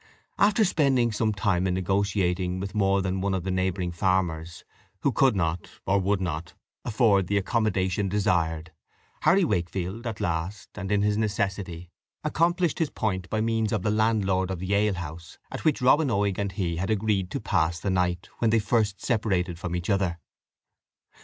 After 0.39 0.65
spending 0.65 1.11
some 1.11 1.31
time 1.31 1.67
in 1.67 1.75
negotiating 1.75 2.59
with 2.59 2.73
more 2.73 3.03
than 3.03 3.21
one 3.21 3.35
of 3.35 3.43
the 3.43 3.51
neighbouring 3.51 3.91
farmers, 3.91 4.65
who 5.01 5.11
could 5.11 5.35
not; 5.35 5.69
or 5.85 5.99
would 5.99 6.19
not, 6.19 6.55
afford 6.83 7.27
the 7.27 7.37
accommodation 7.37 8.09
desired, 8.09 8.71
Henry 9.19 9.43
Wakefield 9.43 10.07
at 10.07 10.19
last, 10.19 10.69
and 10.73 10.91
in 10.91 11.03
his 11.03 11.17
necessity, 11.19 11.91
accomplished 12.23 12.79
his 12.79 12.89
point 12.89 13.29
by 13.29 13.41
means 13.41 13.71
of 13.71 13.83
the 13.83 13.91
landlord 13.91 14.49
of 14.49 14.57
the 14.57 14.73
alehouse 14.73 15.37
at 15.51 15.63
which 15.65 15.83
Robin 15.83 16.07
Oig 16.09 16.39
and 16.39 16.53
he 16.53 16.77
had 16.77 16.89
agreed 16.89 17.29
to 17.29 17.39
pass 17.39 17.79
the 17.79 17.91
night, 17.91 18.27
when 18.39 18.49
they 18.49 18.57
first 18.57 19.05
separated 19.05 19.59
from 19.59 19.75
each 19.75 19.87
other. 19.87 20.17